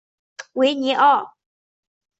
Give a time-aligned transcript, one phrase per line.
[0.53, 1.35] 维尼奥。